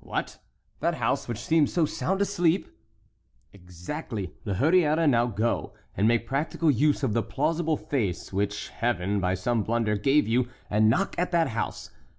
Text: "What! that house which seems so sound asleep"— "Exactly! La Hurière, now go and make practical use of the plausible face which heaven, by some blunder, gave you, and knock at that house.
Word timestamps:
"What! 0.00 0.38
that 0.80 0.94
house 0.94 1.28
which 1.28 1.36
seems 1.44 1.70
so 1.70 1.84
sound 1.84 2.22
asleep"— 2.22 2.66
"Exactly! 3.52 4.32
La 4.46 4.54
Hurière, 4.54 5.06
now 5.06 5.26
go 5.26 5.74
and 5.94 6.08
make 6.08 6.26
practical 6.26 6.70
use 6.70 7.02
of 7.02 7.12
the 7.12 7.22
plausible 7.22 7.76
face 7.76 8.32
which 8.32 8.70
heaven, 8.70 9.20
by 9.20 9.34
some 9.34 9.62
blunder, 9.62 9.98
gave 9.98 10.26
you, 10.26 10.48
and 10.70 10.88
knock 10.88 11.14
at 11.18 11.30
that 11.32 11.48
house. 11.48 11.90